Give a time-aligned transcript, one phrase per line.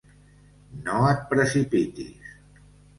[0.89, 2.37] No et precipitis...